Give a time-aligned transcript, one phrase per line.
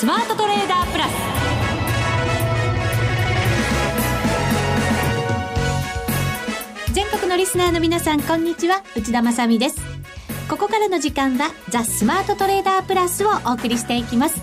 [0.00, 1.10] スマートトレーダープラス。
[6.94, 8.82] 全国のリスナーの皆さんこんにちは。
[8.96, 9.78] 内田まさです。
[10.48, 14.40] ここからの時間はザ・スマートトレーダープラスをお送りしていきます。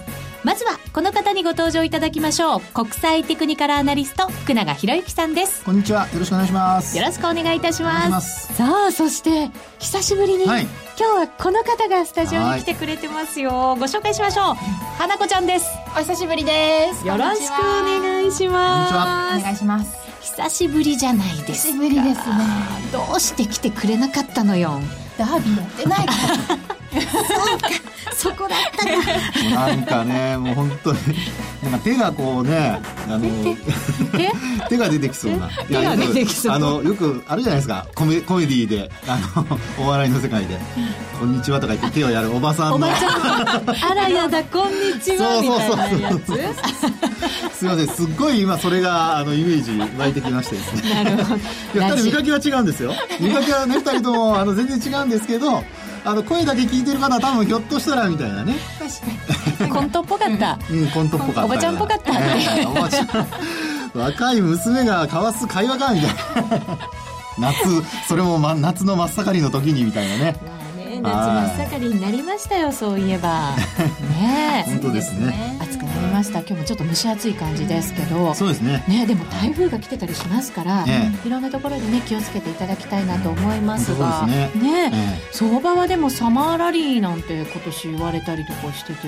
[0.48, 2.62] まずはこの方にご登場いただきましょう。
[2.74, 5.62] 国際テクニカルアナリスト福永博之さんです。
[5.66, 6.08] こんにちは。
[6.14, 6.98] よろしくお願いします。
[6.98, 8.54] よろしくお願いいたします。
[8.54, 13.76] さあそして久しぶりに、はい、今日はこの方がスタジオに来てくれてますよ。
[13.78, 14.56] ご紹介しましょう。
[14.98, 15.66] 花子ちゃんです。
[15.98, 17.06] お久しぶりです。
[17.06, 18.88] よろしくお願いしま
[19.38, 19.40] す。
[19.40, 21.52] お願いします久しぶりじゃないですか。
[21.52, 22.36] 久しぶりですね。
[22.94, 24.80] どうして来てくれなかったのよ。
[25.18, 26.14] ダービーやってないか
[26.56, 27.18] ら そ
[27.56, 27.70] うか
[28.16, 31.00] そこだったかなんかねもう本当に
[31.64, 33.28] なんか手がこうねあの
[34.70, 35.50] 手が出てきそうな。
[35.68, 36.54] 手が出てきそう。
[36.54, 37.88] あのよくあるじゃないですか。
[37.96, 38.90] コメコメディで。
[39.08, 40.58] あのお笑いの世界で
[41.20, 42.76] 「こんにちは」とか言って手をやるおばさんの。
[42.78, 43.12] おばちゃん
[43.92, 46.26] あらやだこんにちはみたいなやつ？
[47.58, 47.88] すみません。
[47.88, 51.04] すっごい今それがあのイメージ湧いてきましてですね。
[51.04, 51.36] なるほ
[51.96, 52.04] ど。
[52.04, 52.94] 見かけは違うんですよ。
[53.20, 55.64] 見かけはね二人ともあの全然違うんですけど
[56.06, 58.56] あの声だけ聞いてる方は多分ひょっとしたらみたいなね。
[58.80, 59.70] 確かに。
[59.74, 60.60] コントっぽかった。
[60.70, 61.46] うんコントっぽかった。
[61.46, 63.08] おばちゃんっぽかった、えー、おばちゃん
[63.94, 66.78] 若い娘が交わす会話かみたいな。
[67.40, 67.56] 夏
[68.08, 70.36] それも、ま、夏の真っ盛りの時にみたいなね。
[71.02, 73.52] 夏真っ盛りになりましたよそういえば。
[74.18, 75.58] ね本当ですね
[76.08, 76.40] ました。
[76.40, 78.34] 今日もちょっと蒸し暑い感じですけど。
[78.34, 78.84] そうですね。
[78.88, 84.26] ねでも台風が来てたりしますから、ね、いろんなところでね気をつけていただきたいなと思いますが。
[84.28, 84.52] ね。
[84.56, 89.08] ね、ね、相場はでもサマーラリーなんて今年言われたりとかしてて、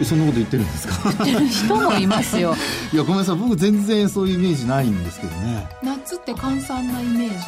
[0.00, 1.12] うん、そんなこと言ってるんですか？
[1.24, 2.54] 言ってる人もいますよ。
[2.92, 3.36] いやごめんなさい。
[3.36, 5.66] 僕全然そういうイメージないんですけどね。
[5.82, 7.44] 夏って閑散なイメージ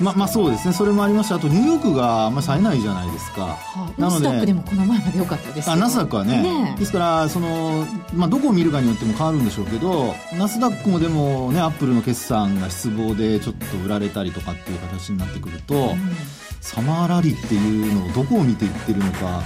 [0.00, 0.74] ままあそうですね。
[0.74, 1.36] それもありました。
[1.36, 15.98] あとニューヨークがあんまり冴えないじゃないですか、はあ、ナスダックでもこの前まで良かったですあナスダックはね、ね、ですからその、まあ、どこを見るかによっても変わるんでしょうけどナスダックもでもねアップルの決算が失望でちょっと売られたりとかっていう形になってくると、うん、
[16.60, 19.42] サマーラリーっていうのをどこを見ていってるのか。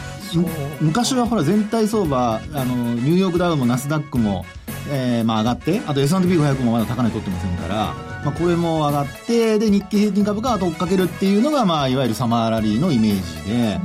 [0.80, 4.44] 昔はほら全体相場あのニューヨークダウもナスダックも、
[4.90, 7.94] えーまあ、上がってあと S&P500 もまだ高値取ってませんから
[8.26, 13.81] まあ、これも上がってで日経平均株価が追っかけるっていうのが、まあ、いわゆるサマーラリーのイメージで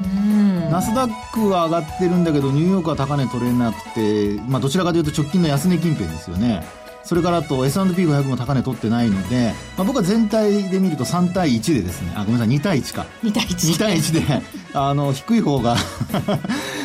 [0.72, 6.66] ナスダックは上がってるんだけどニューヨークは高値取れなくて、まあ、どちらかというと直近の安値近辺ですよね。
[7.04, 12.14] それからあと S&P500 も高値取ってないので、まあ、僕は全体で見ると3対1でですね。
[12.16, 13.06] あごめんなさい2対1か。
[13.24, 15.76] 2対1 2対1であの低い方が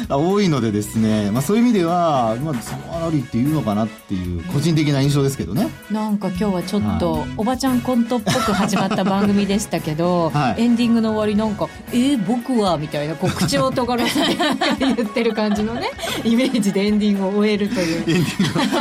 [0.17, 5.69] 多いのでですね、まあ、そういう意味では、まあ、サマーラリーっていうのかなっていう個人的な印象ですけどね。
[5.91, 14.37] なんか今日はちょっと、おばちゃんコントっぽく始まった番組でしたけど、はい、エンディングの終わりなんか「えー、僕は」みたいなこう口を尖らせて
[14.79, 15.91] 言ってる感じのね
[16.25, 18.01] イメージでエンディングを終えるという。
[18.01, 18.31] エンディ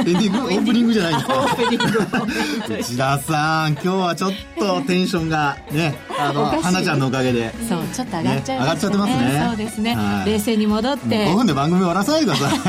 [0.03, 0.45] ングエンディング？
[0.55, 2.75] オープニングじゃないですかオープニング。
[2.79, 7.53] 内田さん今日はちょっとテンションがねあの花ちゃんのおかげで。
[7.67, 9.45] そうちょっと上がっちゃいますね、ね、上がっちゃってますね。
[9.47, 12.59] そうですね、はい、冷静に戻って5分で番組終わらさないでください。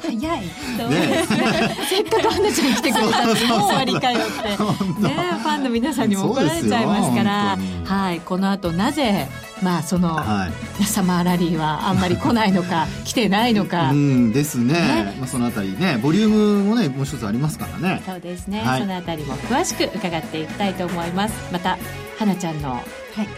[0.00, 0.40] 早い。
[0.40, 1.26] ね、
[1.88, 4.48] せっかく花ちゃん来てくれたのにもう終わりかよって。
[4.48, 7.58] ねファンの皆さんにも怒られちゃいますから。
[7.84, 8.20] はい。
[8.20, 9.28] この後なぜ
[9.62, 10.48] まあその、は
[10.80, 13.90] い、サマーラリーはあんまり来ないのか来てないのか。
[13.90, 18.02] うんですね、ね、まあ、そのあたりねボリュームもねもう一つありますからね。
[18.06, 21.34] そうですね、はい、そのあたりも詳しく伺っていきたいと思います。
[21.52, 21.78] また
[22.18, 22.80] 花ちゃんの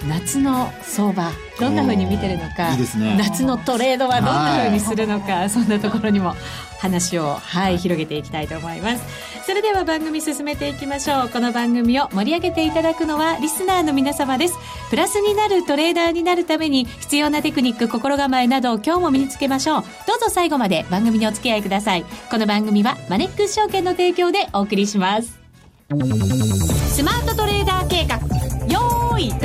[0.06, 6.34] 夏の相場どんなふうに見てるのかいいです、ね、夏のトレードはどんなふうにするのか、はい、そんなところにも
[6.80, 9.30] 話を、はい、広げていきたいと思います。
[9.44, 11.28] それでは番組進めていきましょう。
[11.28, 14.54] この番組を盛り上げていただくのはリスナーの皆様です。
[14.88, 19.84] プラスになるトレーダーになるために必要なテクニック心構えなどを今日も身につけましょう。
[20.06, 22.04] どうぞ最後まで番組にお付き合いください。
[22.30, 25.38] この番組はマネックス証券の提供でお送りします。
[25.90, 28.39] スマートトレーダー計画
[29.20, 29.40] いドン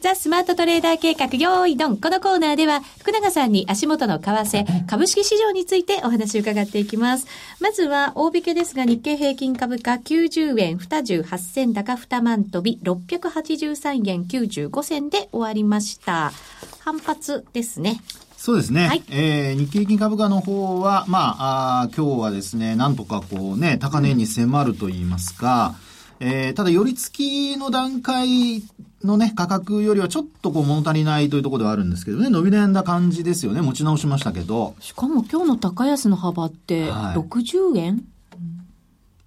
[0.00, 1.96] ザ・スマートトレーダー計画、用意ドン。
[1.96, 7.26] このコーナーでは、福永さんに足元の為替、株式市場についてお話を伺っていきます。
[7.58, 16.30] まずは、大引けですが、日経平均株価90円28銭高2万飛び、683円95銭で終わりました。
[16.80, 18.00] 反発ですね。
[18.46, 18.86] そうですね。
[18.86, 25.74] はい、えー、日経平均株価の方は、まあ、あ今日はですね、なんとかこうね、高値に迫ると言いますか、
[26.20, 28.62] えー、ただ、寄り付きの段階
[29.02, 34.76] のね、価格よりはちょっとこう物足りないというところではあるんですけどね、伸び悩んだ感じですよね、持ち直しましたけど。
[34.78, 38.04] しかも今日の高安の幅って60円、はい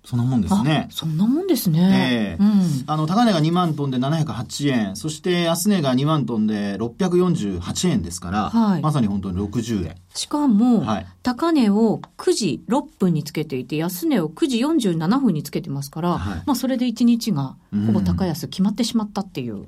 [0.09, 0.87] そんなもんですね。
[0.89, 2.37] そんなもんですね。
[2.39, 9.95] ええうん、あの、高値が2万トンで708円、そして安値が2万トンで648円ですから、はい、まさに本当に60円。
[10.15, 19.57] しかも、はい、高値を9時6分につけていて、安値を9時47分につけてますから、はい、まあそれで1日がほぼ高安決まってしまったっていう。
[19.57, 19.67] うん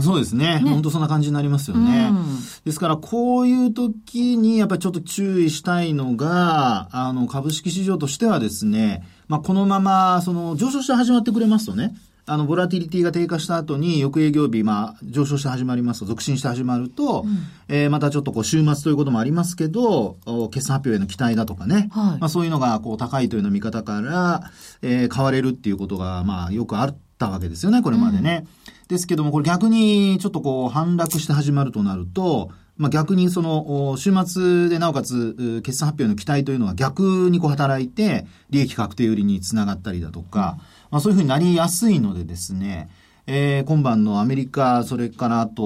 [0.00, 0.60] そうですね。
[0.60, 2.08] ね本当そんな感じになりますよね。
[2.10, 11.94] うん、ですから、こういう時にやっぱりちょっと注意したいのが、あの、株式市場としてはですね、まあ、このまま、その、上昇して始まってくれますとね、
[12.26, 17.38] あの、ボラティリティが低下した後に、翌営業日、まあ、上昇して始まりますと、続伸して始まると、うん、
[17.68, 20.16] えー、またちょっとこう、週末ということもありますけど、
[20.50, 24.50] 決算発表への期待だとかね、はい、まあ、そういうのが、こう、高いというような見方から、
[24.80, 28.46] えー、買われるっていうことが、まあ、よくあったわけですよね、これまでね。
[28.66, 40.58] うん、ですけども、これ逆に、ちょっとこう、反落して始まるとなると、まあ、逆にその、週末でなおかつ、決算発表の期待というのは逆にこう働いて、利益確定売りにつながったりだとか、
[40.90, 42.88] まあ、そういうふうになりやすいのでですね、
[43.26, 45.62] えー、今晩のアメリカ、それからあと、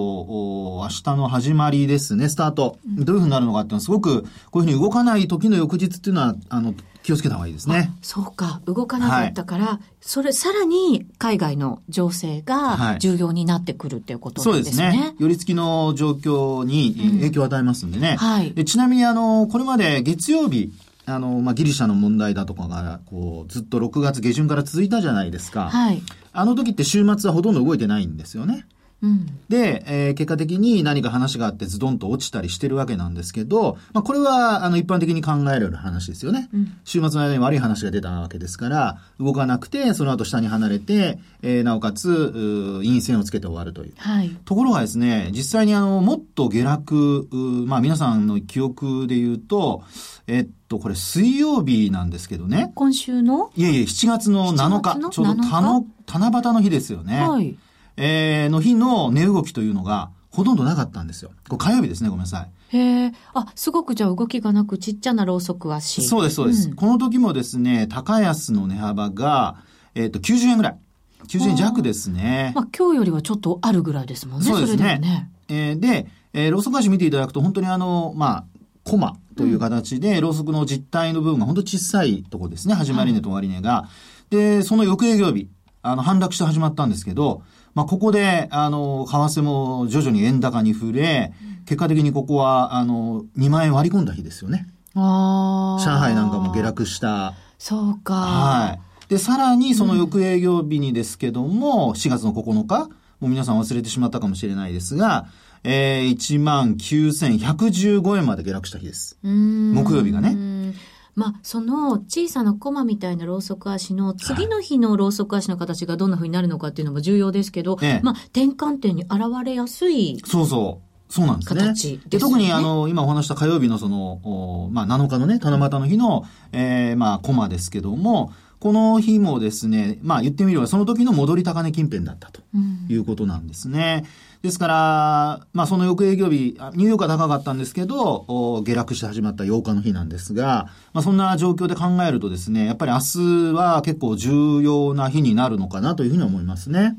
[0.83, 2.79] 明日の始まりですね、スタート。
[2.87, 6.73] どういうふうになるのかっていうのは、すごく、こういうふうに動かない時の翌日っていうのは、あの、
[7.03, 7.91] 気をつけた方がいいですね。
[8.01, 8.61] そうか。
[8.67, 14.85] 動かなかったから、はい、それ、さらに海外の情勢が重要になってくるっていうことですね。
[14.85, 15.17] はい、そうですね。
[15.19, 18.11] 寄り付きの状況に影響を与えますんでね。
[18.11, 18.53] うん、はい。
[18.53, 20.73] でちなみに、あの、これまで月曜日、
[21.09, 25.71] あの、まあ、ギリシャの問題だとかが、こう、ずっと6月下旬から続いたじゃないですか。
[25.71, 26.03] はい。
[26.33, 28.67] あの時って週末はほとんど動いてないんですよね。
[29.01, 36.49] うん、で、えー、結果的に何か話があってズドンと落ちたりしてるわけなんですけど、まあ、これは、あの、一般的に考えられる話ですよね。
[36.53, 43.93] うん、週末の間に悪い話が出たわけですから、動かなくて、その後下に離れて、えー、なおかつ、陰線をつけて終わるという。
[43.99, 47.29] はい、ところがですね、実際にあの、もっと下落、
[47.69, 49.85] まあ、皆さんの記憶で言うと、
[50.27, 52.71] えっと、これ水曜日なんですけどね。
[52.75, 53.51] 今週の？
[53.57, 55.11] いえいえ、7月の7日。
[55.11, 57.27] ちょうど七七夕の日ですよね。
[57.27, 57.57] はい。
[57.97, 61.31] えー、の日の値動きというのが、ほとんどなかったんですよ。
[61.49, 62.77] これ火曜日ですね、ごめんなさい。
[62.77, 63.13] へえ。
[63.35, 66.03] あ、すごくじゃあ動きがなくちっちゃなろうそく足。
[66.03, 66.69] そうです、そうです。
[66.69, 69.57] うん、この時もですね、高安の値幅が、
[69.95, 70.79] えっ、ー、と、90円ぐらい。
[71.27, 72.53] 90円弱ですね。
[72.55, 74.47] まあ、今日よりはちょっとあるぐらいですもんね。
[74.47, 74.99] そうですね。
[75.01, 78.45] でねえー、で、えー、ローソク足見ていただくと、本当にあの、まあ、
[78.85, 82.75] コマという形で、ろうそくの実体の部分が本当小さいところですね。
[82.75, 83.89] 始まり値と終値が。
[84.31, 85.49] で、その翌営業日、
[85.83, 87.43] あの、反落して始まったんですけど、
[87.75, 91.33] まあ、ここで、あの、為替も徐々に円高に触れ、
[91.65, 94.67] 結果的にここは、あの、2万円割り込んだ日ですよね。
[94.95, 95.85] ああ。
[95.85, 97.35] 上海なんかも下落した。
[97.59, 98.15] そうか。
[98.15, 99.11] はい。
[99.11, 102.89] で、さらにその翌営業日にですけども、うん、4月の9日、
[103.21, 105.27] もう皆さん忘れてしまったかもしれないですが、
[105.65, 109.19] えー、1万9115円まで下落した日です。
[109.23, 110.75] 木曜日がね。
[111.15, 120.23] まあ、その小さなコマみたいなろうそく足の次の日のろうそく足の形がどんな風になるのかっていうのも重要ですけど、ええ、まあ、転換点に現れやすい。
[120.25, 121.13] そうそう。
[121.13, 121.61] そうなんですね。
[121.61, 132.41] 形で、ね、特にあの、今お話した火曜日のその、まあ、7日のね、七夕の日の、ええー、まあ、コマですけども、この日もですね、まあ言ってみればその時の戻り高値近辺だったと
[132.89, 134.05] いうことなんですね。
[134.05, 146.97] うんですから、まあその翌営業日、ニューヨークは高かったんですけど、下落して始まった8日の日なんですが、まあそんな状況で考えるとですね、やっぱり明日は結構重要な日になるのかなというふうに思いますね。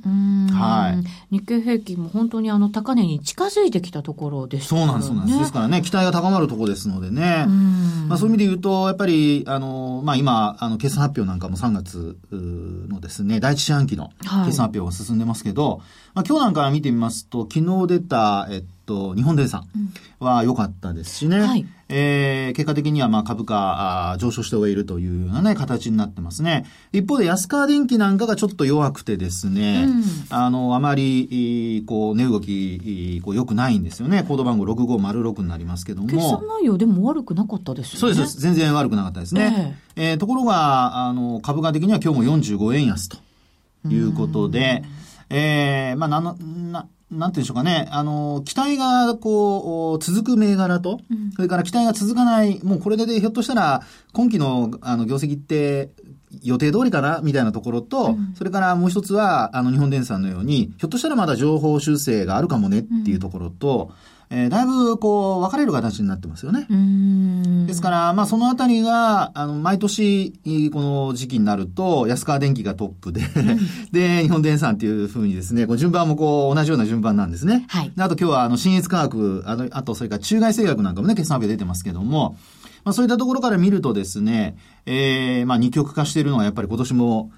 [0.52, 1.38] はい。
[1.38, 4.82] 日経平均も本当にあの高値に近づいてきたところですね。
[4.82, 5.40] そうなんです、そうなんです。
[5.40, 7.46] ですからね、期待が高まるところですのでね。
[8.10, 15.80] まあそういう意味で言うと、やっぱり、あの、まあ今、あの、決算発表なんかも3月のですね、第一四半期の決算発表が進んでますけど、はい
[16.14, 19.68] まあ、今日なんか見てみますと、昨日出た、えっと、日本電産
[20.20, 21.38] は良かったですしね。
[21.38, 26.66] うんはい、えー、結果的にはまあ株価あ上昇して終えるというようなね、形になってますね。
[26.92, 34.24] 一方で安川電機なんかがちょっと弱くてですね、うん、あの、あまり、こう、値動き、こう、良くないんですよね。
[34.24, 36.08] コード番号6506になりますけども。
[36.08, 38.16] 決算内容でも悪くなかったですよね。
[38.16, 38.40] そうです。
[38.40, 39.78] 全然悪くなかったですね。
[39.96, 43.18] えー、えー、ところが、あの、株価的には今日も45円安と
[43.88, 53.82] いうことで、うんええー、まあ、なの、な、なんていうんでしょうかね、あの、期待が、こう、続く銘柄と、うん、それから期待が続かない、もうこれでひょっとしたら、
[54.14, 55.92] 今期の、あの、業績って、
[56.44, 63.96] 予定通りかなみたいなところと、うん、それからもう一つは、あの、日本電産のように、ひょっとしたらまだ情報修正があるかもねっていうところと、うん
[64.32, 66.68] えー、だいぶこう分かれる形になってますよね。
[67.66, 70.34] ですから、まあそのあたりが、あの、毎年、
[70.72, 73.22] この時期になると、安川電機がトップで、
[73.92, 77.66] で、日本電産っていうふうにですね、こう順番もこう同じような順番なんですね。
[77.70, 77.92] はい。
[77.98, 82.38] あと今日はあの、新越科学、あの、あとそれから中外製薬なんかもね、決算日出てますけども、
[82.84, 87.32] ままあそういったところから見るとですね、えー、まあ二極化しているのはやっぱり今年も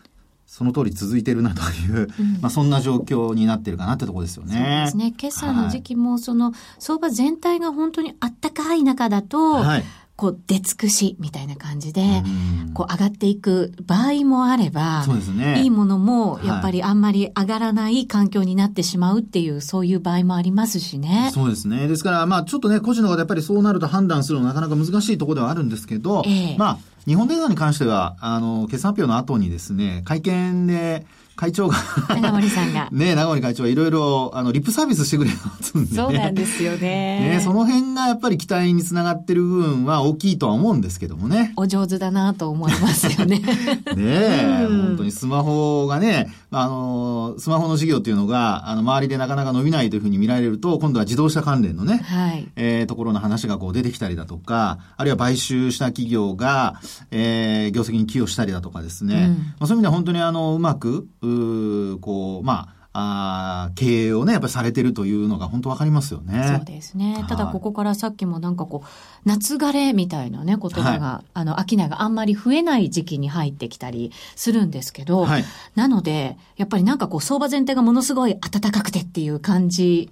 [0.46, 2.08] その通り続いてるなという、
[2.42, 4.54] まあそんな状況になってるかなってところですよね。
[4.54, 5.12] そうですね。
[5.16, 9.84] 決算の時期も、その、相場全体が本当にあったかい中だと、はい
[10.22, 21.32] こう、出尽くしみたいな感じでうん、こう、上がっていく場合もあれば、そうですねいいものも、やっぱりあんまり上がらない環境になってしまうっていう、そういう場合もありますしね。
[21.34, 21.88] そうですね。
[21.88, 31.08] ですから、まあちょっとね、個人の方やっぱりそうなると判断するのはなかなか難しいところではあるんですけど、ええまあ、日本電産に関しては、あの、決算発表の後にですね、会見で
[31.42, 31.76] 会長が
[32.08, 32.88] 長森さんが。
[32.94, 35.98] ね、長森会長はいろいろ、あの、リップサービスしてくれますんでね。
[35.98, 36.78] そうなんですよね。
[37.38, 41.54] ね、その辺がやっぱり期待につながってる部分は大きいとは思うんですけどもね。
[41.56, 43.40] お上手だなと思いますよね。
[43.42, 43.44] ね
[43.98, 52.48] え、うん本当にスマホがね、あの、スマホの事業っていうのが、あの、周りでなかなか伸びないというふうに見られると、今度は自動車関連のね、はい。
[52.58, 66.56] えーところの話がこう出てきたりだとか、あるいは買収した企業が、えー業績に寄与したりだとかですね、うんまあ、そういう意味では本当にあの、うまく、うーこう、まあ、あー経営をね、やっぱりされてるというのが本当わかりますよね。
[66.58, 67.26] そうですね。
[67.30, 68.88] ただはいここからさっきもなんかこう、
[69.26, 75.46] 夏枯れみたいなね、言葉が、はあの、商いがあんまり増えない時期に入ってきたりするんですけど、はい
[75.76, 80.10] なので、やっぱりなんかこう、相場全体がものすごい暖かくてっていう感じ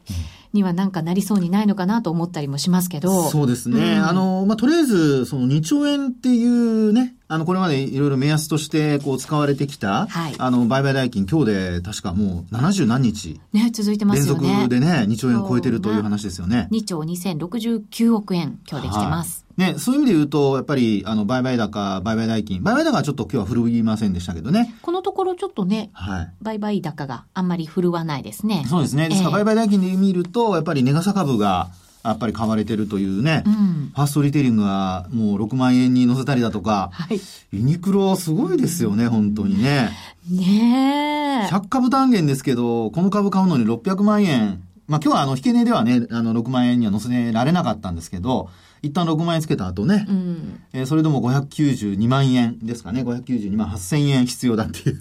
[0.54, 3.30] にはなんかなりそうにないのかなと思ったりもしますけど。
[3.30, 3.80] そうですね。
[3.80, 14.50] うんあの、まあ、とりあえず、その2兆円っていうね、あの、これまでいろいろ目安として、こう、使われてきた、はいあの、売買代金、今日で確かもう70何日ね、続いてま連すよね。
[14.64, 16.68] 続でね、2兆円を超えてるという話ですよね。
[16.72, 19.46] 2兆2069億円、今日できてます。
[19.46, 19.49] はい。
[19.60, 24.74] ね、そういう意味で言うと、やっぱり、あの、売買高、売買代金、売買高はちょっと今日は振るいませんでしたけどね。
[24.82, 26.32] このところちょっとね、はい。
[26.42, 28.66] 売買高があんまり振るわないですね。
[28.70, 29.10] そうですね。
[29.10, 31.72] ですから、ええ売買代金で見ると、やっぱり値傘株が、
[32.06, 33.92] やっぱり買われてるというね、うん。
[33.94, 37.20] ファーストリテイリングがもう6万円に乗せたりだとか、はい。
[37.52, 39.90] ユニクロすごいですよね、本当にね。
[40.32, 41.54] ねえ。
[41.54, 44.64] 100株単元ですけど、この株買うのに600万円。
[44.88, 48.50] まあ今日はあの、引け値ではね、あの、6万円には乗せられなかったんですけど、
[48.82, 50.62] 一旦6万円つけた後ね、うん。
[50.74, 55.00] えーそれでも592万円ですかね、592万8000円必要だっていう、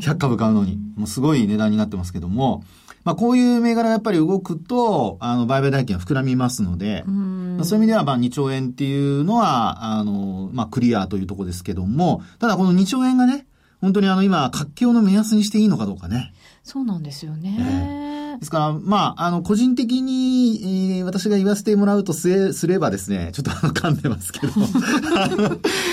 [0.00, 0.78] 100株買うのに。
[0.96, 2.64] もうすごい値段になってますけども、
[3.04, 7.56] まあこういう銘柄がやっぱり動くと、あの、売買代金は膨らみますので、うん。
[7.56, 13.46] まあそういう意味では、まあ、2兆円っていうのは、あの、まあ、クリアというところですけども、ただこの2兆円がね、
[13.80, 16.32] 本当にあの、今、活況の目安にしていいのかどうかね。
[16.64, 18.17] そうなんですよね。
[18.36, 24.52] ですから、まあ、あの、個人的に、えー私が言わせてもらうとすれすればですね、ちょっとあの、噛んでますけど、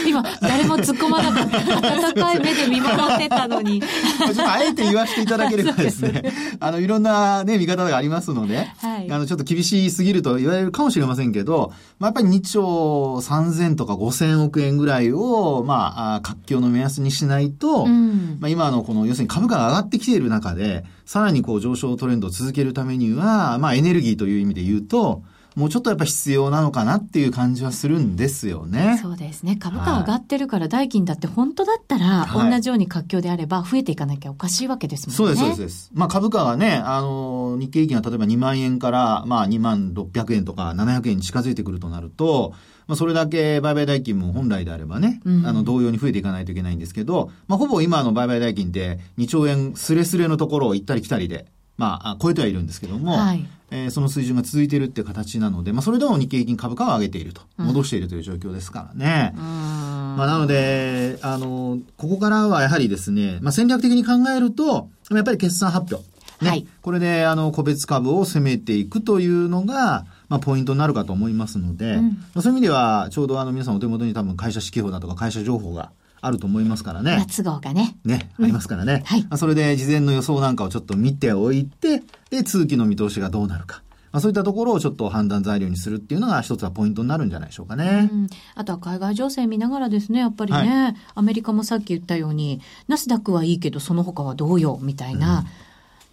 [0.05, 2.09] 今、誰も突っ込まなかった。
[2.09, 3.81] 温かい目で見守ってたのに。
[3.81, 6.24] ちょっとあえて言わせていただければですね、
[6.59, 18.38] あの、いろんなね、見方がありますので、はいあの、ちょっと厳しすぎると言われるかもしれませんけど、まあ、やっぱり2兆3000とか5000億円ぐらいを、まあ、あ活況の目安にしないと、うん。
[18.39, 25.24] まあ、今のこの、要するに株価が上がってきている中で、さらにこう上昇トレンドを続けるためには、まあエネルギーという意味で言うと、
[25.55, 29.00] もうちょっとやっぱ必要なのかなっていう感じはするんですよね。
[29.01, 29.55] そうですね。
[29.55, 35.15] 株価上がってるから代金だって本当だったら、はい同じように活況であれば増えていかなきゃおかしいわけですもんね。
[35.15, 35.91] そうです、そうです。
[35.93, 42.53] まあ株価がね、あの、日経平均が例えば2万円から、まあ2万600円とか700円に近づいてくるとなると、
[42.88, 51.47] まあそれだけ売買代金も本来であればね、うんあの同様に増えていかないといけないんですけど、まあほぼ今の売買代金って2兆円スレスレのところを行ったり来たりで、
[51.77, 59.34] まああ超えてはいるんですけども、はいえーその水準が続いているっていう形なので、まあそれでも日経平均株価は上げていると、うん戻しているという状況ですからね。
[59.36, 59.41] うん。
[59.41, 66.08] まあ、なので、あの、ここからはやはりですね、まあ、戦略的に考えると、やっぱり決算発表。
[66.44, 66.50] ね。
[66.50, 75.91] はいこれで、あの、個別株を攻めていくというのが、まあ、ポイントになるかと思いますので、うんまあ、そういう意味では、ちょうどあの、皆さんお手元に多分会社指揮法だとか会社情報が
[76.25, 77.17] あると思いますからね。
[77.17, 77.98] 夏号がね。
[78.03, 79.03] ね、ありますからね。
[79.05, 83.82] はいまあそれで事前の予想なんかをちょっと見ておいて、で、通期の見通しがどうなるか。
[84.15, 88.10] まあ、そういったところをちょっと判断材料にするっていうのが一つはポイントになるんじゃないでしょうかね。
[88.10, 95.44] うん、あとは海外情勢見ながらですね、やっぱりね、アメリカもさっき言ったように、ナスダックはいいけど、その他はどうよ、みたいな。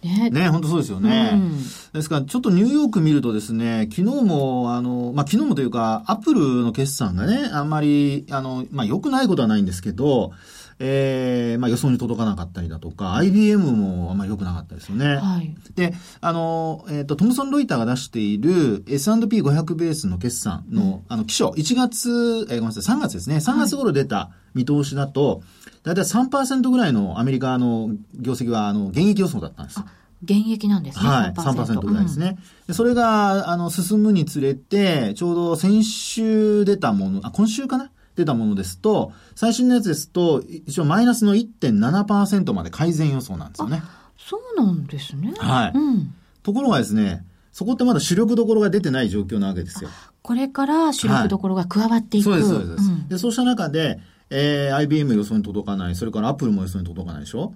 [0.03, 0.29] ね。
[0.29, 1.31] ね、本当そうですよね。
[1.33, 10.31] うんですから、ちょっとニューヨーク見るとですね、昨日も、あの、まあ、昨日もというか、アップルの決算がね、あんまり、あの、まあ、良くないことはないんですけど、
[10.79, 15.15] えー、まあ、予想に届かなかったりだとか、IBM もあんまり良くなかったですよね。
[15.15, 15.55] はい。
[15.75, 23.37] で、あの、えっ、と、トムソン・ロイターが出している S&P500 ベースの決算の、あの、基礎、1月、えーごめんなさい、3月ですね。
[23.37, 25.41] 3月頃出た見通しだと、
[25.83, 29.85] だいたい3%ぐらいのアメリカの業績は、あの、現役予想だったんですよ。
[30.23, 31.09] 現役なんですね。
[31.09, 32.37] はい、3%, 3%ぐらいですね。
[32.67, 43.83] でそれが、あの、進むにつれて、ちょうど先週出たもの、あ、今週かな出たものですと、最新のやつですと、一応マイナスの1.7%まで改善予想なんですよね。
[44.17, 45.33] そうなんですね。
[45.37, 46.13] はいうん。
[46.43, 49.89] ところがですね、そこってまだ主力どころが出てない状況なわけですよ。
[50.21, 52.23] これから主力どころが加わっていく。
[52.23, 52.89] そうです、そうです。
[52.89, 57.53] んで、そうした中で、えー、IBM 予想に届かない、それからアップルも予想に届かないでしょ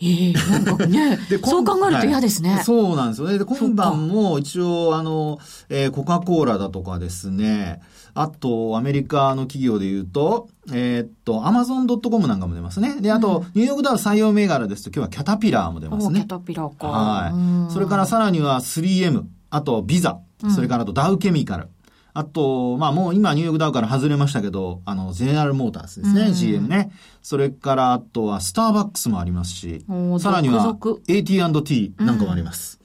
[0.00, 2.54] ええなんかね で、 そう考えると嫌ですね。
[2.54, 3.38] はいそうなんですよね。
[3.38, 5.38] で、今晩も一応、あの、
[5.68, 7.80] えーコカ・コーラだとかですね、
[8.14, 13.00] あと、アメリカの企業で言うと、えーっと、アマゾン .com なんかも出ますね。
[13.00, 16.20] で、あと、ニューヨークダウ採用銘柄ですと、今日はキャタピラーも出ますね。
[16.20, 16.88] おキャタピラーか。
[17.32, 17.72] うんはい。
[17.72, 20.18] それからさらには 3M、あとビザ、
[20.54, 21.68] それからあとダウケミカル。
[22.18, 26.90] あと、まあもう今ニューヨークダウから外れましたけど、あの、ゼネラルモーターズですね、うん GM ね。
[27.22, 29.84] それからあとはスターバックスもありますし
[30.18, 32.80] さらには AT&T なんかもあります。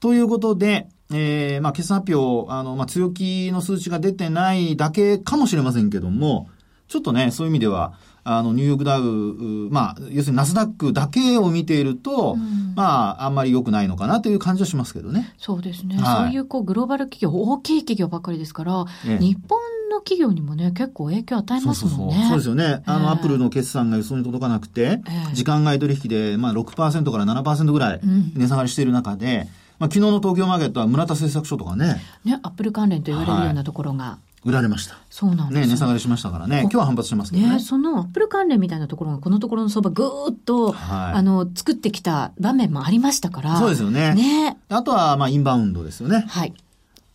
[0.00, 6.48] ということで、えー、まあ決算発表、あの、まあ強気の数値が出てないだけかもしれませんけども、
[6.86, 7.92] ちょっとね、そういう意味では、
[8.36, 12.36] あの、ニューヨークダウ、うまあ、要するにナスダックだけを見ていると、
[12.76, 15.32] まあ、あんまり良くないのかなという感じはしますけどね。
[15.38, 16.26] そうですね、はい。
[16.26, 19.18] そういうこうグローバル企業、大きい企業ばっかりですから、ええ。
[19.18, 19.58] 日本
[19.90, 22.26] の企業にもね、結構影響を与えますもんね。
[22.28, 22.82] そうですよね。
[22.84, 25.00] あの、ええアップルの決算が予想に届かなくて、え
[25.32, 25.34] え。
[25.34, 28.32] 時間外取引で、まあ、6%から7%ぐらいうん。
[28.36, 34.96] 値下がりしている中で、まあ、昨日の東京マーケットは村田製作所とかね、ね、アップル関連と言われるようなところが、売られました。
[35.10, 36.60] そうなんですね、よ値下がりしましたからね。
[36.62, 37.48] 今日は反発してますね。
[37.48, 43.58] ね、そのアップル関連みたいなところが、このところの相場ぐーっと、はいあの、作ってきた場面もありましたから。
[43.58, 44.58] そうですよねね。
[44.68, 46.24] あとは、まあ、インバウンドですよね。
[46.28, 46.54] はい。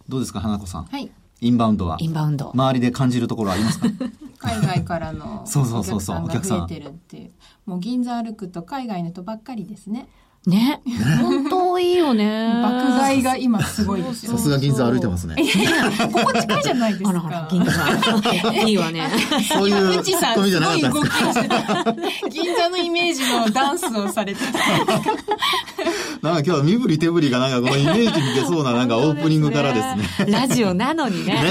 [0.10, 0.86] どうですか、花子さん。
[0.86, 1.10] はい。
[1.42, 2.08] インバウンドはイ。
[2.08, 2.52] ンバウンド。
[2.54, 3.88] 周りで感じるところありますか？
[4.40, 7.32] 海外からの そうそおうそうそう客さんが増えてるっていう。
[7.66, 10.08] もう銀座歩くと海外の人ばっかりですね。
[10.50, 10.82] ね。
[11.22, 12.52] 本当いいよね。
[12.62, 14.44] 爆買いが今すごいですよさ。
[14.44, 15.36] すが銀座歩いてますね。
[16.12, 17.10] ここ近いじゃないですか。
[17.10, 18.68] あらあら、銀座。
[18.68, 19.10] いいわね。
[19.50, 21.94] そういうすごい動きをしてた。
[22.30, 24.60] 銀座のイメージのダンスをされてた。
[26.22, 30.32] なんか今日は身振り手振りがなんかこのイメージに出そうななんかオープニングからですね。
[30.32, 31.44] ラジオなのにね。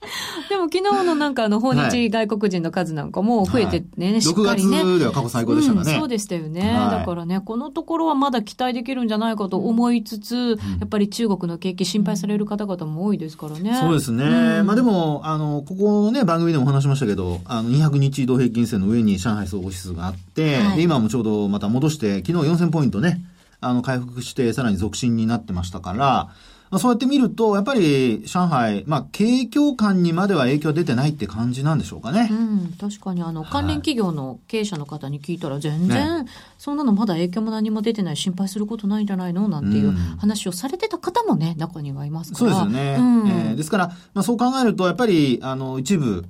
[0.48, 4.22] でも昨日のなんかあの訪日外国人の数なんかも増えてね、はい。
[4.22, 4.82] しっかりね。
[4.82, 5.92] 6月では過去最高でしたかね。
[5.92, 6.90] うんそうでしたよね、はい。
[6.90, 13.76] だからね、このところはまだ期待できるんじゃないかと思いつつ、やっぱり中国の景気心配される方々も多いですからね。
[13.78, 14.24] そうですね。
[14.24, 14.66] うん。
[14.66, 20.76] まあでも、あの、ここのね、番組でもお話しましたけど、あの、200日移動平均線の上に上海総合指数があって、はい。
[20.78, 23.20] で、今もちょうどまた戻して、昨日4000ポイントね、
[23.60, 26.30] あの、回復して、さらに続伸になってましたから、まあ、
[26.78, 32.28] そうやって見ると、やっぱり上海、まあ、景況感にまでは影響は出てないって感じなんでしょうかね。
[32.30, 36.26] うん、確かにあの関連企業の経営者の方に聞いたら全然、
[36.58, 39.48] そんなのまだ影響も何も出てない心配することないんじゃないの？
[39.48, 39.94] なんていううん。
[40.18, 42.54] 話をされてた方もね中にはいますから。
[42.54, 42.96] そうですよね。
[42.98, 43.28] うん。
[43.28, 46.24] えーですから、まあ、そう考えると、やっぱり、あの、一部、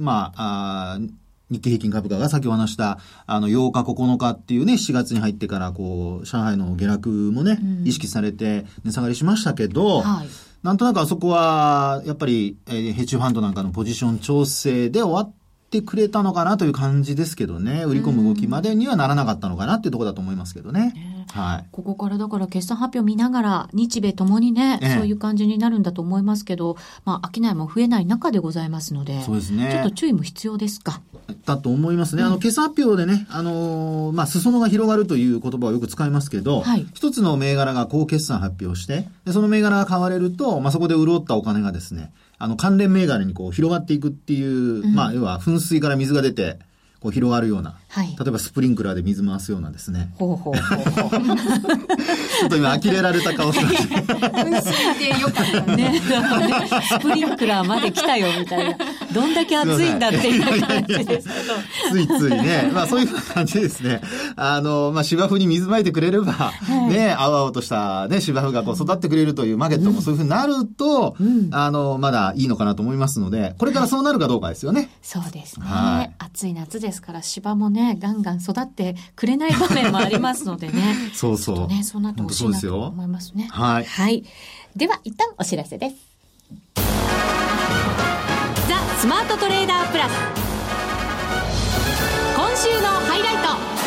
[0.00, 1.08] まあ、あー
[1.52, 7.86] 日経平均株価が先ほど話した、あの、8日、9日っていうね、7月に入ってから、こう、上海の下落もね、うん。
[7.86, 10.28] 意識されて値下がりしましたけど、はい。
[10.62, 15.34] なんとなくあそこは、やっぱり、えーヘッジファンドなんかのポジション調整で終わっ
[15.72, 21.24] てくれたのかなという感じですけどね、売り込む動きまでにはならなかったのかなっていうところだと思いますけどね。
[21.32, 21.68] はい。
[21.72, 31.00] ここからだから決算発表見ながら日米ともにね、ええそういう感じになるんだと思いますけど、まあ、商いも増えない中でございますのでそうですねちょっと注意も必要ですか？
[31.46, 32.22] だと思いますね。
[32.22, 46.58] あの、決算発表でね、あのーまあ、裾野が広がるという言葉をよく使いますけど、はい一つの銘柄が高決算発表して、でその銘柄が買われると、まあ、そこで潤ったお金がですね、あの、関連銘柄にこう、広がっていくっていう、まあ、要は、噴水から水が出て、
[46.98, 48.16] こう、広がるような、はい。
[48.18, 51.20] 例えばスプリンクラーで水回すようなですね、ほうほうほうほう。
[52.40, 54.14] ちょっと今、呆れられた顔してました。
[54.14, 56.00] 噴水でよかったね。
[56.88, 58.78] スプリンクラーまで来たよみたいな。
[59.12, 61.54] どんだけ暑いんだっていう感じですけど。
[61.92, 64.00] ついついね、まあそういう感じでですね、
[64.36, 66.50] あの、まあ芝生に水まいてくれれば、
[66.88, 71.14] ね、青々としたね、芝生がこう育ってくれるというマーケットもそういうふうになると、
[71.50, 74.88] あの、まだいいのかなと思いますので、これからそうなるかどうかですよね。
[75.02, 80.96] そうですね、はい暑い夏ですから芝もね、ガンガン育ってくれない場面もありますのでね。
[81.12, 81.66] そうそう。
[81.68, 83.48] ね、そうなってほしいなと思いますね。
[83.50, 84.24] はいはい。
[84.76, 85.96] では、一旦お知らせです。
[86.76, 86.82] ザ・
[88.98, 90.12] スマートトレーダープラス。
[92.36, 93.36] 今週のハイライ
[93.76, 93.81] ト。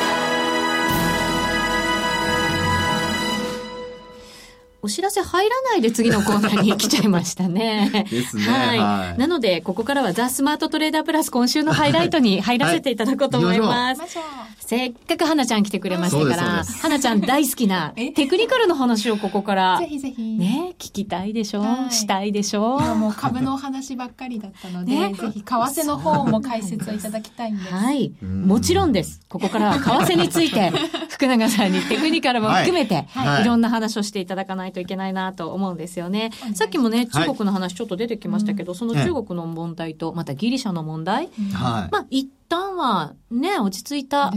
[4.85, 8.05] お知らせ入らないで次のコーナーに来ちゃいましたね。
[8.11, 8.77] ですねはい。
[8.77, 14.01] はいなので、ここからはザ・スマートトレーダープラス今週のハイライトに入らせていただこうと思います。
[14.01, 14.23] ましょう。
[14.59, 18.11] せっかく花ちゃん来てくれましたから、花ちゃん大好きな え？
[18.11, 20.21] テクニカルの話をここからぜ、ひぜひ。
[20.21, 27.73] ね、聞きたいでしょ、はいしたいでしょ今もう株のお話ばっかりだったので、ねぜひ為替の方も解説をいただきたいんです。
[27.73, 28.13] はい。
[28.21, 29.21] うんもちろんです。
[29.29, 30.71] ここからは為替について、
[31.09, 36.31] 福永さんにテクニカルも含めて、はいいろんな話をしていただかないといけないなと思うんですよね。
[36.53, 37.27] さっきもね、はい。
[37.27, 41.91] 中国の話ちょっと出てきましたけど、その中国の問題と、またギリシャの問題、はい。
[41.91, 44.33] まあ、一旦はね、落ち着いた。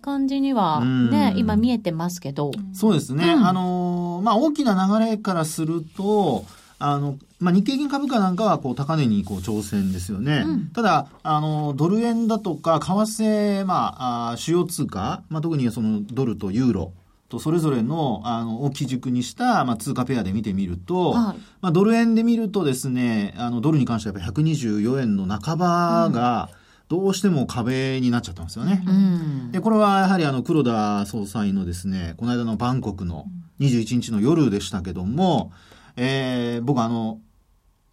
[0.00, 1.10] 感じにはうん。
[1.10, 3.34] ね、今見えてますけど、そうですね。
[3.34, 3.46] うん。
[3.46, 6.44] あのーまあ、大きな流れからすると、
[6.78, 10.44] あの、まあ、日経平均株価なんかは、こう、高値に、こう、挑戦ですよね。
[10.46, 10.68] うん。
[10.68, 16.92] ただ、あの、ドル円だとか、為替、まあ、あ主要通貨、まあ、特にその、ドルとユーロ、
[17.28, 26.48] とそれぞれのあのを基軸にした、まあ、通貨ペアで見てみると、はいまあ、ドル円で見るとですねあのドルに関してはやっぱり124円の半ばが
[26.88, 28.82] どうしても壁になっちゃったんですよね。
[28.86, 29.52] うん。
[29.52, 33.26] でこれはやはりあの黒田総裁のですねこの間のバンコクの
[33.60, 35.52] 21日の夜でしたけども、
[35.96, 37.20] えー僕あの、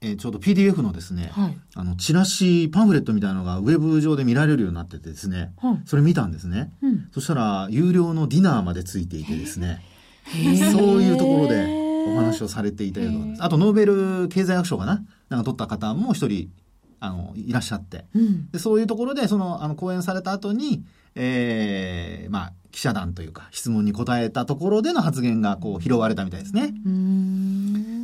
[0.06, 1.58] えーちょうど PDF のですね、はい。
[1.74, 6.72] あのチラシパンフレットみたいなのがウェブ上で見られるようになっててですね、はいそれ見たんですね。
[6.82, 7.10] うん。
[7.12, 11.66] そしたら有料のディナーまでついていてですね、ーそういうところで
[12.08, 13.44] お話をされていたようです。
[13.44, 16.50] あとノーベル経済学賞かななんか取った方も一人
[17.00, 18.52] あのいらっしゃって、うん。
[18.52, 20.84] でそういうところでそのあの講演された後に、
[21.16, 26.74] えーまあ記者団というか質問に答えたところでの発言がこう拾われたみたいですね。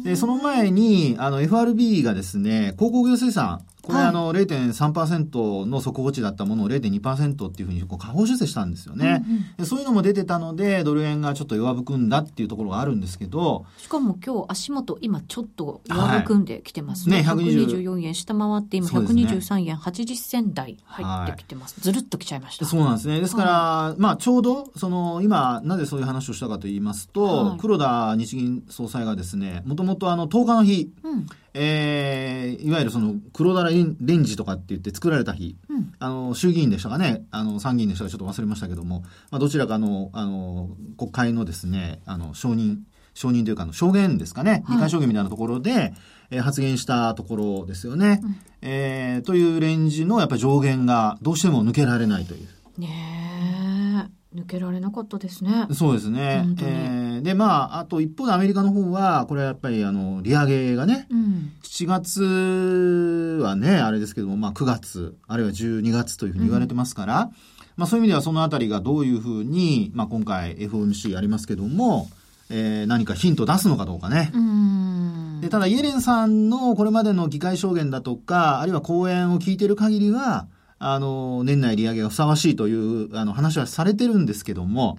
[0.01, 0.11] うん。
[0.11, 9.25] で、その前に、あの、FRB がですね、鉱工業生産、これ、はいあの、0.3%の底落ちだったものを0.2%っていうふうに、こう、下方修正したんですよね、
[9.57, 9.65] で。
[9.65, 17.23] そういうのも出てたので、ドル円がちょっと弱含んだっていうところがあるんですけど、しかも今日足元、今ちょっと弱含んできてますね。
[17.23, 21.75] はいね120 124円下回って、今そうですね123円80銭台入ってきてます。
[21.79, 22.65] ずるっときちゃいました。
[22.65, 23.19] そうなんですね。
[23.19, 31.27] ですから、まあ、ちょうど、その、今、なぜそういう話をしたかと言いますと、はい黒田日銀総裁がですね、もともとあの、10日の日、うん。
[31.53, 35.93] えーいわゆるその黒田レンレンジとかって言って作られた日、うん。
[35.99, 37.25] あの衆議院でしたかね。
[37.31, 38.09] あの参議院でしたか。
[38.09, 39.01] ちょっと忘れましたけども、
[39.31, 42.77] まあ、どちらかのあの国会のですねあの承認
[43.13, 44.75] 承認というかあの証言ですかね、はい。
[44.75, 45.93] 二回証言みたいなところで、
[46.29, 48.21] えー発言したところですよね、
[48.61, 52.47] えーというレンジのやっぱり上限がどうしても抜けられないという。
[52.79, 54.37] ねえ。
[54.39, 55.67] 抜けられなかったですね。
[55.73, 56.43] そうですね。
[56.45, 56.55] 本。
[56.55, 56.71] 当に。
[56.71, 61.51] えーで、まあ、あと一方でアメリカの方は、これはやっぱりあの、利上げがね、うん。
[61.63, 67.31] 7月はね、あれですけども、まあ9月、あるいは12月というふうに言われてますから、
[67.77, 72.09] まあそういう意味ではそのあたりがどういうふうに、まあ今回 FOMC ありますけども、
[72.49, 74.31] えー何かヒントを出すのかどうかね。
[74.33, 75.39] うん。
[75.41, 84.97] で、ただイエレンさんのこれまでの議会証言だとか、あるいは講演を聞いている限りは、あの、年内利上げがふさわしいという、あの、話はされてるんですけども、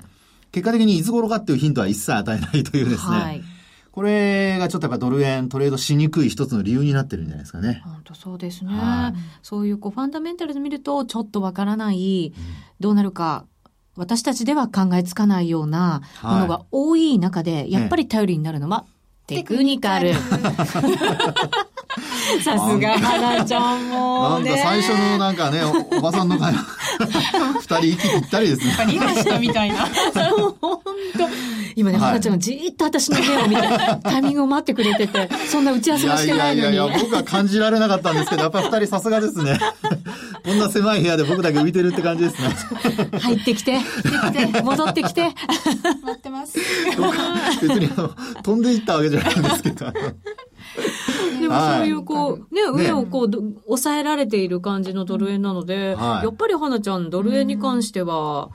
[0.53, 3.43] 結果的にいつ頃かっていうヒントは一切与えないというですね、はい。
[3.91, 7.83] これがちょっとやっぱドル円トレードしにくい一つの理由になってるんじゃないですかね。
[7.85, 9.19] 本当そうですね、はい。
[9.43, 12.33] そういうこうファンダメンタルで見るとちょっとわからない、
[12.81, 13.47] どうなるか
[13.97, 18.87] 私たちでは考えつかないようなものが多い中で、やっぱり頼りになるのは
[19.27, 20.12] テクニカル。
[22.42, 24.50] さすが花ちゃんもなんね。
[24.52, 26.64] か最初のなんかね、おおばさんの会話、
[27.61, 28.87] 二人息ぴったりですね。
[28.88, 29.87] リハしたみたいな。
[30.61, 30.78] 本
[31.18, 31.28] 当
[31.74, 33.62] 今ね、はい花ちゃんがじーっと私の目を見て、
[34.02, 36.59] タイミングを待ってくれてて、そんな打ち合わせもしてないのに。
[36.61, 39.59] いやいやいや、僕は感じられなかったんですけど、やっぱり二人さすがですね。
[40.44, 42.48] こんな狭い部屋で僕だけ浮いてるって感じですね。
[43.20, 43.78] 入ってきて、
[44.62, 45.22] 戻ってきて。
[46.02, 46.59] 待ってます。
[47.62, 48.11] 別にあの、
[48.42, 49.87] 飛んでいったわけじゃないんですけど。
[51.53, 56.25] でもはいそういうこう、ね、上をこう、ど抑えられている感じのドル円なので、はい。
[56.25, 58.51] やっぱり花ちゃん、ドル円に関しては、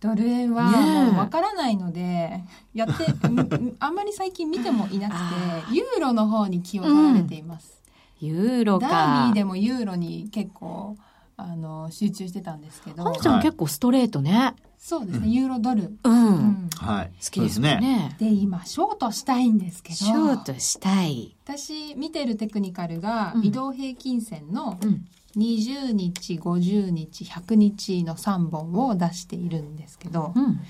[0.00, 2.42] ドル円はもうわからないので、
[2.74, 7.82] やって、 うんあんまり最近見てもいなくあて、ユーロの方に気を取られています。
[8.20, 9.34] ユーロダーかビー。
[9.34, 10.96] でもユーロに結構、
[11.38, 14.54] あの、集中してたんですけど花、ちゃんはい結構ストレートね。
[14.78, 15.96] そうですね、ユーロドル。
[16.02, 16.26] うん。
[16.26, 17.10] うんはい。
[17.22, 18.14] 好きですよね。
[18.18, 21.36] で、今、ショートしたいんですけど、ショートしたい。
[21.44, 25.06] 私見てるテクニカルがうん移動平均線のうん。
[25.36, 30.60] 20日50日100日の3本を出しているんですけどうん。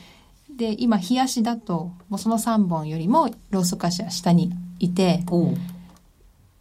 [0.57, 5.25] で今日足だともうその3本よりもローソク足は下にいて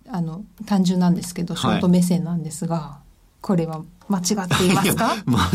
[0.08, 3.00] あの単純なんですけどショート目線なんですが、
[3.42, 4.26] これは間違っ
[4.58, 5.16] ていますか？
[5.26, 5.50] 間違っ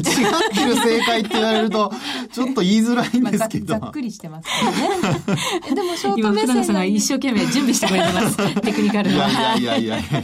[0.55, 1.93] てる正解って言われると、
[2.33, 3.79] ちょっと言いづらいんまあざですけど。
[3.79, 5.23] ざっくりしてますけどね。
[5.71, 8.61] え でもショー今、ト目福永さんが一生懸命準備してくれてます。
[8.61, 9.21] テクニカルいの。
[9.21, 10.01] やいやいやいやいや。
[10.01, 10.17] フ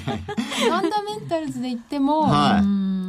[0.70, 2.62] ァンダメンタルズで言っても、は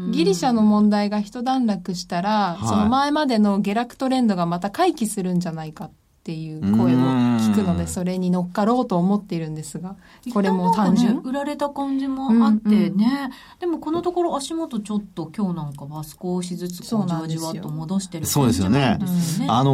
[0.10, 0.12] い。
[0.12, 5.96] ギリシャの問題が一段落したら、はいその前までの下落トレンドがまた回帰するんじゃないかって
[6.34, 9.96] いう声を聞くので、うんそれに乗っかろうと思っているんですが、
[10.34, 11.16] これも単純？
[11.16, 11.22] ね、。
[11.24, 19.72] 売られた感じもあってね、でもこのところ足元ちょっと今日なんかは少しずつじわじわっと戻してるそうですよね感じもあるんですよねあの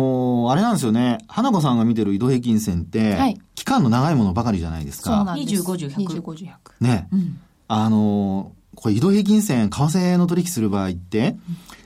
[0.48, 1.18] ーあれなんですよね。
[1.28, 5.16] 花子さんが見てる移動平均線って、はい期間の長いものばかりじゃないですか。
[5.16, 5.64] そうなんです。
[5.64, 6.52] 20 50 100 20、50、100。
[6.82, 7.08] ね。
[7.12, 11.38] うんあのーこれ移動平均線、為替の取引する場合って、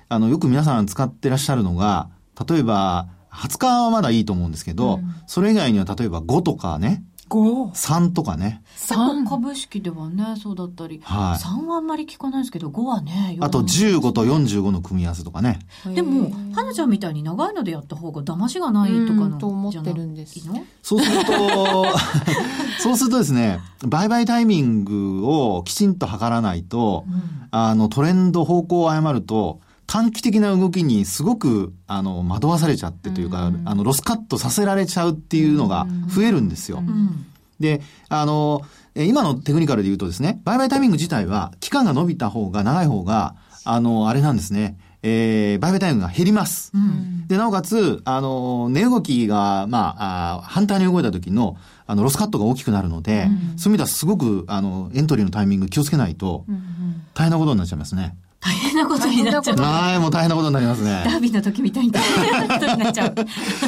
[0.07, 2.07] あの、よく皆さん使ってらっしゃるのが、
[2.49, 11.43] 例えば、20日はまだいいと思うんですけど、それ以外には例えば5とかね、5、3とかね、3、株式ではねそうだったり、はい。
[11.43, 15.59] 3はあんまり聞かないですけど5はねあと15と45の組み合わせとかね。
[15.93, 20.47] でも花ちゃんみたいに長いのでやった方が騙しがないとかのうんと思ってるんです。
[20.47, 21.33] のそうすると、
[22.79, 27.05] そうするとですね、売買タイミングをきちんと測らないと、
[27.51, 36.79] あの、トレンド方向を誤ると、短期的な動きにすごく、あの、惑わされちゃってというか、あの、ロスカットさせられちゃうっていうのが増えるんですよ。
[36.79, 37.25] うん。
[37.59, 38.61] で、あの、
[38.95, 46.71] え今のテクニカルで言うとですね、売買タイミング自体は、期間が伸びた方が、長い方が、あの、あれなんですね、えー、売買タイミングが減ります。
[46.73, 47.27] うん。
[47.27, 56.45] で、なおかつ、あの、値動きが、まあ、あ反対に動いた時の、あの、ロスカットが大きくなるので、そういう意味ではすごく、あの、エントリーのタイミング気をつけないと、
[57.13, 58.17] 大変なことになっちゃいますね。
[58.47, 61.17] 大変なことになっちゃうはい、もう大変なことになりますダね。
[61.17, 63.15] ービーの時みたいに 大変なことになっちゃう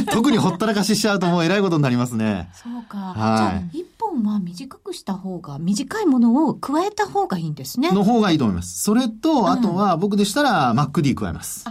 [0.10, 2.50] 特にほったらかししちゃうともうえらいことになりますね。
[2.54, 8.82] そうか、はいじゃあ一本は短くした方が短いものを加えた方がいいんですねの方がいいと思います。
[8.82, 11.66] それと、あとは僕でしたら、MacD 加えます。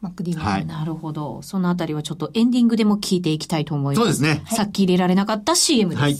[0.00, 4.44] マックディーはいなるほどそのあたりはちょっとエンディングでも聞いていきたいと思いますそうですね。
[4.50, 6.02] さっき入れられなかった CM です。
[6.02, 6.16] はい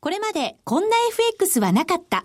[0.00, 2.24] これまでこんな FX はなかった。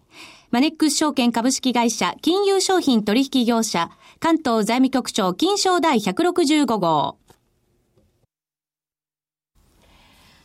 [0.51, 7.15] マネックス証券株式会社金融商品取引業者関東財務局長金賞第165号。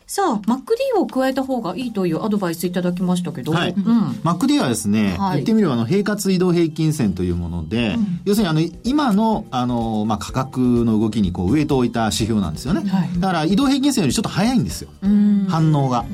[0.06, 3.72] さあ、MacD を加えた方がいいというアドバイスいただきましたけど、はい。
[3.72, 4.10] うん。
[4.22, 5.38] MacD はですね、はい。
[5.38, 13.10] 言ってみればあの平滑移動平均線というもので、要するにあの今のあの、まあ、価格の動きにこうウエイトを置いた指標なんですよね、はい。
[13.18, 15.46] だから移動平均線よりちょっと早いんですよ、うん。
[15.48, 16.04] 反応が。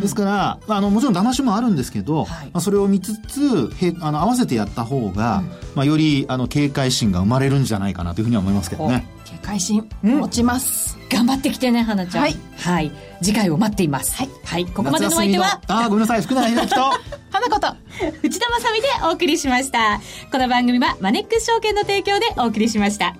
[0.00, 5.42] ですから、まああのもちろん騙しもあるんですけど、はいまあ、それを見つつへあの合わせてやった方が、
[5.74, 9.06] まあ、よりあの警戒心が生まれるんじゃないかなというふうには思いますけどね。
[9.24, 10.98] 警戒心うん持ちます。
[11.10, 12.22] 頑張ってきてね、花ちゃん。
[12.22, 12.36] はい。
[12.56, 12.92] はい。
[13.22, 14.14] 次回を待っています。
[14.16, 14.28] はい。
[14.44, 14.66] はい。
[14.66, 16.80] ここまでのお相手は、あーごめんなさい福永秀樹と
[17.30, 17.74] 花子と
[18.22, 20.00] 内田まさみでお送りしました。
[20.30, 23.14] この番組はマネックス証券の提供でお送りしました。